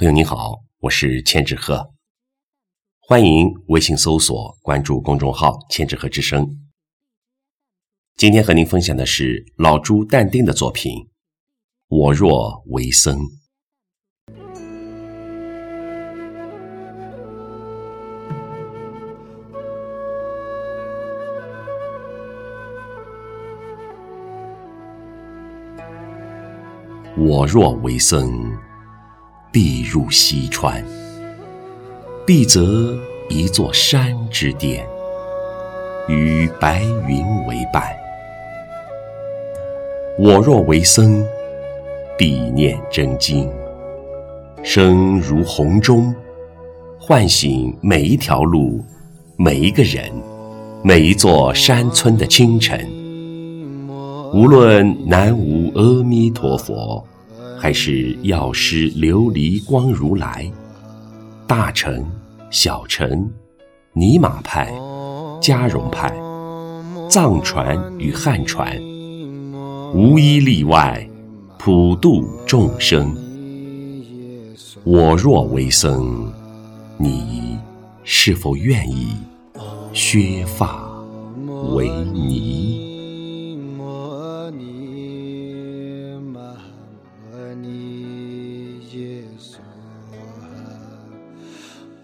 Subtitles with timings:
[0.00, 1.92] 朋友您好，我是千纸鹤，
[3.00, 6.42] 欢迎微信搜索关注公众号“千纸鹤之声”。
[8.16, 10.90] 今天和您分享的是老朱淡定的作品
[11.88, 13.18] 《我若为僧》。
[27.18, 28.69] 我若为僧。
[29.52, 30.80] 必入西川，
[32.24, 32.96] 必择
[33.28, 34.86] 一座山之巅，
[36.08, 37.82] 与白云为伴。
[40.16, 41.26] 我若为僧，
[42.16, 43.50] 必念真经，
[44.62, 46.14] 声如洪钟，
[46.96, 48.80] 唤醒每一条路、
[49.36, 50.12] 每一个人、
[50.84, 52.88] 每一座山村的清晨。
[54.32, 57.04] 无论南无阿弥陀佛。
[57.60, 60.50] 还是药师琉璃光如来，
[61.46, 62.10] 大乘、
[62.48, 63.30] 小乘、
[63.92, 64.72] 尼玛派、
[65.42, 66.10] 加绒派、
[67.10, 68.74] 藏传与汉传，
[69.92, 71.06] 无一例外，
[71.58, 73.14] 普度众生。
[74.82, 76.32] 我若为僧，
[76.96, 77.58] 你
[78.04, 79.14] 是否愿意
[79.92, 80.90] 削发
[81.74, 82.69] 为尼？